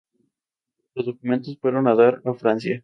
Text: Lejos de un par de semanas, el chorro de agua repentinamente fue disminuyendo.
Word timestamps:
Lejos 0.95 1.05
de 1.05 1.11
un 1.11 1.17
par 1.19 1.41
de 1.41 1.45
semanas, 1.45 1.47
el 1.47 1.59
chorro 1.59 1.83
de 1.83 1.89
agua 1.91 2.11
repentinamente 2.11 2.31
fue 2.41 2.55
disminuyendo. 2.55 2.79